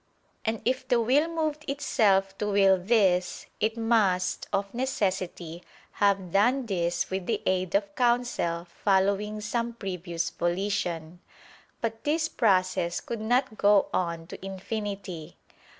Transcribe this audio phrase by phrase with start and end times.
[0.45, 6.65] And if the will moved itself to will this, it must, of necessity, have done
[6.65, 11.19] this with the aid of counsel following some previous volition.
[11.81, 15.37] But this process could not go on to infinity.